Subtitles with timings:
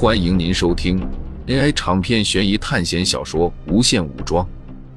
[0.00, 0.96] 欢迎您收听
[1.48, 4.46] AI 长篇悬疑探险小说《无限武装》，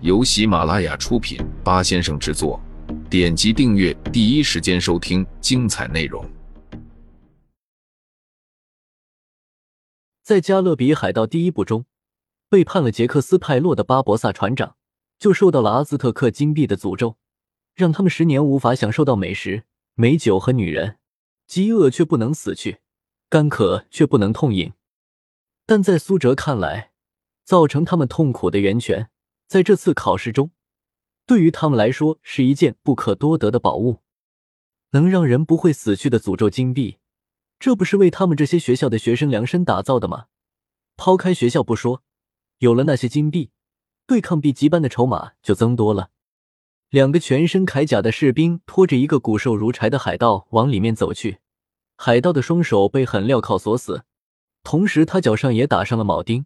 [0.01, 2.62] 由喜马拉雅出品，八先生制作。
[3.09, 6.23] 点击订阅，第一时间收听精彩内容。
[10.21, 11.86] 在加勒比海盗第一部中，
[12.47, 14.75] 背叛了杰克斯派洛的巴博萨船长，
[15.18, 17.18] 就受到了阿兹特克金币的诅咒，
[17.73, 19.63] 让他们十年无法享受到美食、
[19.95, 20.97] 美酒和女人，
[21.47, 22.81] 饥饿却不能死去，
[23.27, 24.71] 干渴却不能痛饮。
[25.71, 26.91] 但在苏哲看来，
[27.45, 29.09] 造成他们痛苦的源泉，
[29.48, 30.52] 在这次考试中，
[31.25, 34.02] 对于他们来说是一件不可多得的宝物，
[34.89, 36.98] 能让人不会死去的诅咒金币，
[37.57, 40.26] 这不是为他们这些学校的学生量身打造的吗？
[40.98, 42.03] 抛开学校不说，
[42.57, 43.51] 有了那些金币，
[44.05, 46.09] 对抗 B 级班的筹码就增多了。
[46.90, 51.38] 两个全身铠甲的士兵拖着一个骨瘦如柴的海盗往里面走去，
[51.95, 54.03] 海盗的双手被狠镣铐锁死。
[54.63, 56.45] 同时，他脚上也打上了铆钉。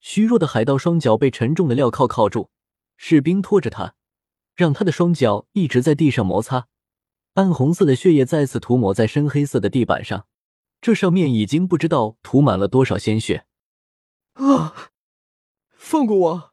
[0.00, 2.48] 虚弱的海盗双脚被沉重的镣铐铐住，
[2.96, 3.94] 士兵拖着他，
[4.54, 6.68] 让他的双脚一直在地上摩擦。
[7.34, 10.26] 暗红色的血液再次涂抹在深黑色的地板上，
[10.80, 13.46] 这上面已经不知道涂满了多少鲜血。
[14.34, 14.90] 啊！
[15.70, 16.52] 放过我！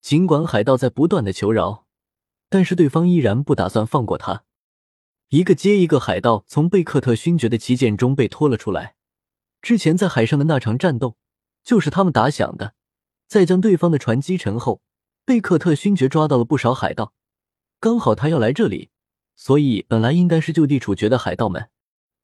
[0.00, 1.86] 尽管海盗在不断的求饶，
[2.48, 4.44] 但是对方依然不打算放过他。
[5.28, 8.96] 一个接一个海盗从贝克特勋爵的旗舰中被拖了出来。
[9.64, 11.16] 之前在海上的那场战斗，
[11.62, 12.74] 就是他们打响的。
[13.26, 14.82] 在将对方的船击沉后，
[15.24, 17.14] 贝克特勋爵抓到了不少海盗。
[17.80, 18.90] 刚好他要来这里，
[19.34, 21.70] 所以本来应该是就地处决的海盗们，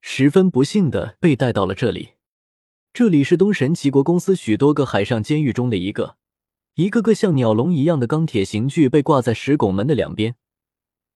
[0.02, 2.10] 十分不幸的被带到了这里。
[2.92, 6.16] 这里是东神奇国公司许多个海上监狱中的一个，
[6.74, 10.36] 一个个像鸟笼一样的钢铁刑具被挂在石拱门的两边，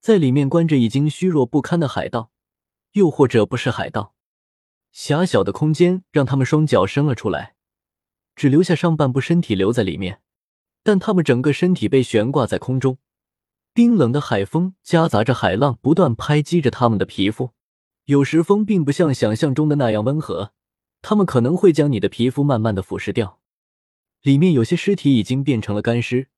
[0.00, 2.30] 在里面关着已经虚弱不堪的海盗，
[2.92, 4.13] 又或者不是海盗。
[4.94, 7.56] 狭小的空间让他们双脚伸了出来，
[8.36, 10.20] 只留下上半部身体留在里面，
[10.84, 12.98] 但他们整个身体被悬挂在空中。
[13.72, 17.50] 冰冷的海风夹杂着海浪，不断拍击着他们的皮肤。
[18.04, 20.52] 有时风并不像想象中的那样温和，
[21.02, 23.40] 他们可能会将你的皮肤慢慢的腐蚀掉。
[24.22, 26.28] 里面有些尸体已经变成了干尸，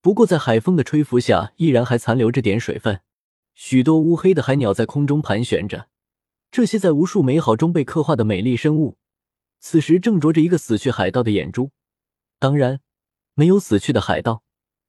[0.00, 3.00] 不过在海风的吹拂下，依然还残留着点水分。
[3.56, 5.88] 许多乌黑的海鸟在空中盘旋着。
[6.50, 8.96] 这些在无数美好中被刻画的美丽生物，
[9.60, 11.70] 此时正啄着一个死去海盗的眼珠。
[12.38, 12.80] 当然，
[13.34, 14.42] 没有死去的海盗，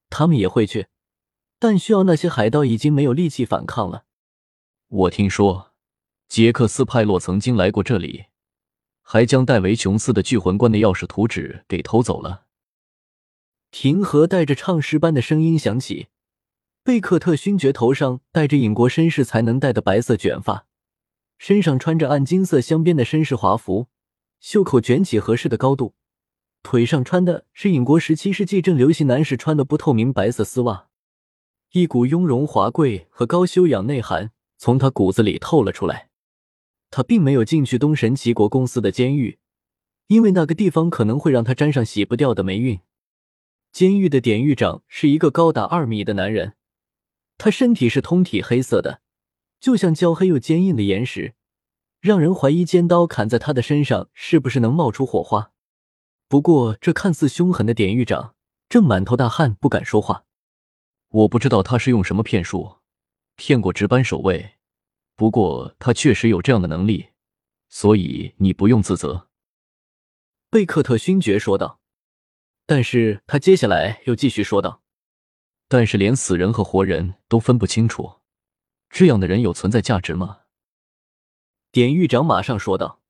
[0.10, 0.88] 他们也会去，
[1.60, 4.06] 但需要那些海盗已经没有力气反抗了。
[4.88, 5.74] 我听说，
[6.30, 8.26] 杰克斯派洛曾经来过这里，
[9.02, 12.46] 还将戴维琼斯的聚魂棺的钥匙图纸给偷走了。
[13.70, 16.08] 平和带着唱诗般的声音响起。
[16.84, 20.66] 贝克特勋爵头上戴着尹国绅士才能戴的白色卷发。
[21.38, 23.88] 身上穿着暗金色镶边的绅士华服，
[24.40, 25.94] 袖口卷起合适的高度，
[26.64, 30.88] 腿上穿的是英国十七世纪正流行男士穿的不透明白色丝袜，
[31.72, 36.10] 一股雍容华贵和高修养内涵从他骨子里透了出来。
[36.90, 39.40] 他并没有进去东神奇国公司的监狱，
[40.08, 42.80] 因为那个地方可能会让他沾上洗不掉的霉运。
[43.72, 46.54] 监狱的典狱长是一个高达二米的男人，
[47.38, 49.02] 他身体是通体黑色的。
[49.60, 51.36] 就像焦黑又坚硬的岩石，
[52.00, 55.52] 让人怀疑尖刀砍在他的身上是不是能冒出火花。
[56.28, 58.36] 不过，这看似凶狠的典狱长
[58.70, 60.26] 正满头大汗，不敢说话。
[61.10, 62.78] 我不知道他是用什么骗术
[63.36, 64.56] 骗过值班守卫，
[65.16, 67.10] 不过他确实有这样的能力，
[67.70, 69.30] 所以你不用自责。”
[70.52, 71.80] 贝克特勋爵说道。
[72.70, 74.82] 但是他接下来又继续说道
[75.70, 78.18] ：“但是连死人和活人都分不清楚。”
[78.90, 80.42] 这样的人有存在价值吗？
[81.72, 83.02] 典狱长马上说道：“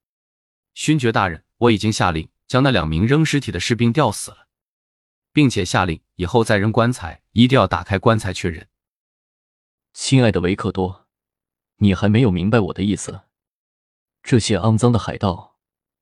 [0.73, 4.47] 勋爵大人，我已经下令将那两名扔尸体的士兵吊死了，
[5.31, 8.67] 并且下令以后再扔棺材一定要打开棺材确认。”
[9.93, 11.07] 亲爱的维克多，
[11.77, 13.21] 你还没有明白我的意思。
[14.23, 15.57] 这些肮脏的海盗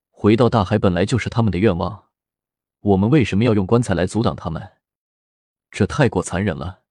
[0.10, 2.10] 回到大海本来就是他们的愿望，
[2.80, 4.72] 我们为什么要用棺材来阻挡他们？
[5.70, 6.85] 这太过残忍了。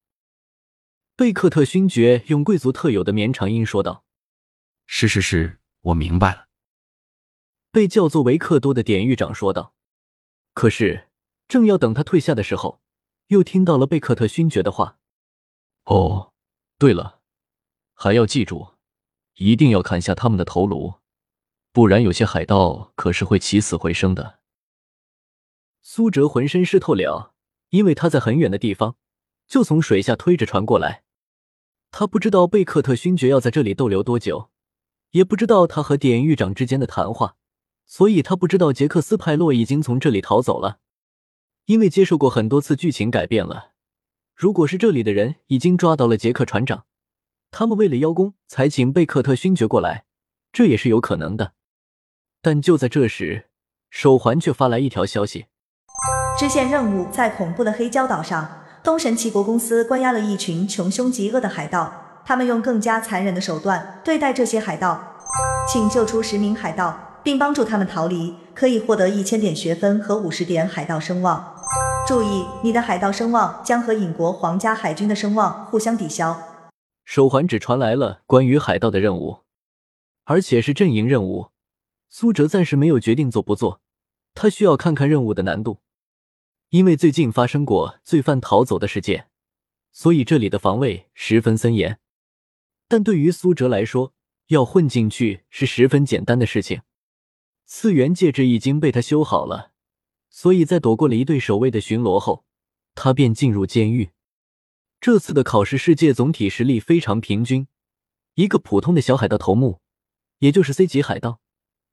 [1.17, 4.03] 贝克特勋爵用贵族特有的绵长音说道
[4.85, 6.47] ：“是是是，我明白了。”
[7.71, 9.73] 被叫做维克多的典狱长说道。
[10.53, 11.07] 可是，
[11.47, 12.81] 正要等他退下的时候，
[13.27, 14.97] 又听到了贝克特勋爵的话
[15.85, 16.33] ：“哦，
[16.77, 17.21] 对了，
[17.93, 18.73] 还要记住，
[19.35, 20.95] 一定要砍下他们的头颅，
[21.71, 24.39] 不然有些海盗可是会起死回生的。”
[25.81, 27.33] 苏哲浑身湿透了，
[27.69, 28.97] 因为他在很远的地方，
[29.47, 31.03] 就从水下推着船过来。
[31.97, 34.49] 他不知道贝克特勋爵要在这里逗留多久，
[35.11, 37.37] 也不知道他和典狱长之间的谈话，
[37.85, 40.79] 所以他不知道杰克斯派洛已经从这里逃走了。
[41.67, 43.71] 因为接受过很多次剧情改变了，
[44.35, 46.83] 如果是这里的人已经抓到了杰克船长，
[47.49, 50.03] 他们为了邀功才请贝克特勋爵过来，
[50.51, 51.53] 这也是有可能的。
[52.41, 53.45] 但就在这时，
[53.89, 55.45] 手环却发来一条消息：
[56.37, 65.15] 支线任务在恐怖的黑礁岛上，东神奇国公司关押了一群穷凶极恶的海盗，他们用更加残忍的手段对待这些海盗，
[65.67, 71.55] 请救出十名海盗，并帮助他们逃离，可以获得一千点学分和五十点海盗声望。
[72.07, 76.37] 注意，你的海盗声望将和尹国皇家海军的声望互相抵消。
[77.03, 79.39] 手环只传来了关于海盗的任务，
[80.25, 81.47] 而且是阵营任务。
[82.07, 83.81] 苏哲暂时没有决定做不做，
[84.35, 85.79] 他需要看看任务的难度。
[86.75, 89.29] 因为最近发生过罪犯逃走的事件，
[89.93, 92.01] 所以这里的防卫十分森严。
[92.89, 94.13] 但对于苏哲来说，
[94.47, 96.81] 要混进去是十分简单的事情。
[97.63, 99.71] 次元戒指已经被他修好了。
[100.29, 102.43] 所以在躲过了一队守卫的巡逻后，
[102.93, 104.09] 他便进入监狱。
[104.99, 107.69] 这次的考试世界总体实力非常平均，
[108.33, 109.79] 一个普通的小海盗头目，
[110.39, 111.39] 也就是 C 级海盗，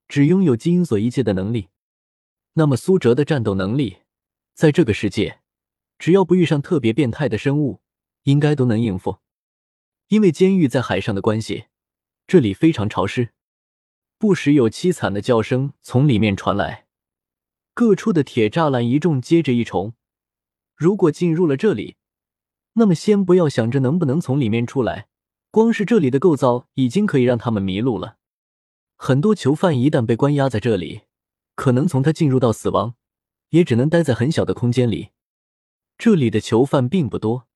[0.08, 1.69] 只拥有基因锁一界的能力。
[2.55, 3.99] 那么苏哲的战斗能力，
[4.54, 5.40] 在这个世界，
[5.99, 7.81] 只要不遇上特别变态的生物，
[8.25, 9.19] 应该都能应付。
[10.08, 11.66] 因为监狱在海上的关系，
[12.26, 13.31] 这里非常潮湿，
[14.19, 16.87] 不时有凄惨的叫声从里面传来。
[17.75, 19.94] 各处的铁栅栏一重接着一重，
[20.75, 21.96] 如果进入了这里，
[22.75, 25.08] 那么先不要想着能不能从里面出来，
[25.50, 28.19] 光是这里的构造已经可以让他们迷路了。
[28.96, 31.02] 很多囚犯一旦被关押在这里，
[31.54, 32.94] 可能从他进入到死亡，
[33.52, 35.12] 也只能待在很小的空间里。
[35.96, 37.46] 这里的囚犯并不多，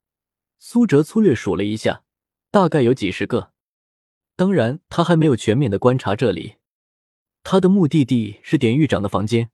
[0.58, 2.04] 苏哲粗略数了一下，
[2.50, 3.52] 大概有几十个。
[4.34, 6.54] 当然，他还没有全面的观察这里。
[7.42, 9.50] 他的目的地是典狱长的房间。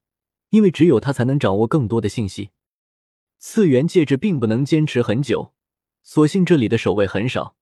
[0.52, 2.50] 因为只有他才能掌握更多的信息。
[3.38, 5.54] 次元戒指并不能坚持很久，
[6.02, 7.56] 所幸这里的守卫很少。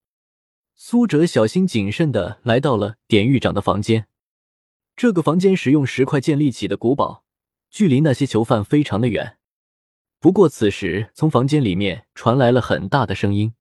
[0.74, 4.08] 苏哲小心谨慎的来到了典狱长的房间。
[4.96, 7.22] 这个房间使用石块建立起的古堡，
[7.70, 9.38] 距离那些囚犯非常的远。
[10.19, 13.55] 不过此时从房间里面传来了很大的声音：“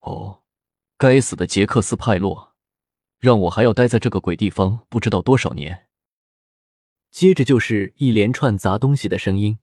[0.00, 0.42] 哦，
[0.96, 2.54] 该死的杰克斯派洛，
[3.18, 5.88] 让我还要待在这个鬼地方不知道多少年。”
[7.10, 9.58] 接着就是一连串砸东西的声音。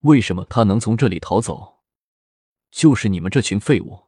[0.00, 1.78] 为什么他能从这里逃走？
[2.70, 4.06] 就是你们这群废物！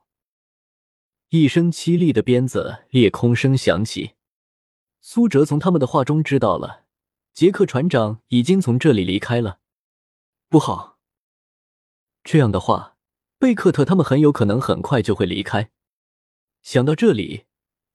[1.30, 4.14] 一声凄厉的鞭子裂空声响起。
[5.00, 6.86] 苏哲从他们的话中知道了，
[7.38, 9.60] 杰克船长已经从这里离开了。
[10.48, 10.98] 不好！
[12.24, 12.96] 这样的话，
[13.38, 15.70] 贝克特他们很有可能很快就会离开。
[16.62, 17.44] 想到这里，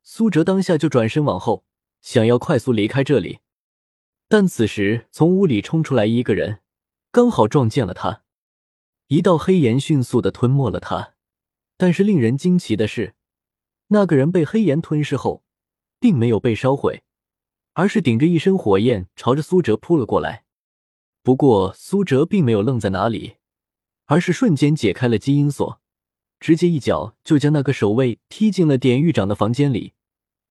[0.02, 1.66] 苏哲当下就转身往后，
[2.00, 3.40] 想要快速离开这里。
[4.30, 6.62] 但此时，从屋里冲出来一个人，
[7.12, 8.24] 刚好撞见了他。
[9.08, 11.16] 一道黑炎迅速的吞没了他。
[11.76, 13.16] 但是令人惊奇的是，
[13.88, 15.44] 那个人被黑炎吞噬后，
[16.00, 17.03] 并没有被烧毁，
[17.74, 20.46] 而是顶着一身火焰朝着苏哲扑了过来。
[21.22, 23.36] 不过苏哲并没有愣在哪里，
[24.06, 25.82] 而是瞬间解开了基因锁，
[26.40, 29.94] 直接一脚就将那个守卫踢进了典狱长的房间里。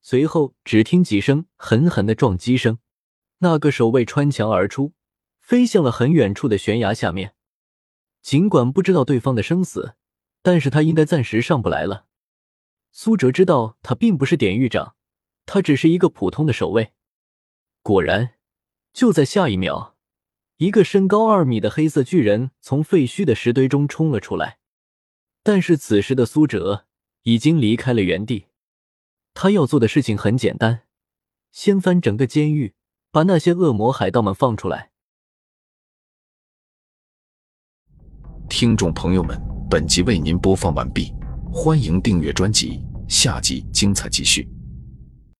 [0.00, 2.78] 随后，只听几声狠狠的撞击声。
[3.38, 4.92] 那个守卫穿墙而出，
[5.40, 7.34] 飞向了很远处的悬崖下面。
[8.20, 9.94] 尽管不知道对方的生死，
[10.42, 12.06] 但是他应该暂时上不来了。
[12.90, 14.94] 苏哲知道他并不是典狱长，
[15.44, 16.92] 他只是一个普通的守卫。
[17.82, 18.34] 果然，
[18.92, 19.96] 就在下一秒，
[20.56, 24.58] 一个身高二米的黑色巨人从废墟的石堆中冲了出来。
[25.42, 26.86] 但是此时的苏哲
[27.24, 28.46] 已经离开了原地。
[29.34, 30.82] 他要做的事情很简单，
[31.50, 32.74] 掀翻整个监狱。
[33.14, 34.90] 把那些恶魔海盗们放出来！
[38.48, 41.12] 听众朋友们，本集为您播放完毕，
[41.52, 44.48] 欢迎订阅专辑，下集精彩继续。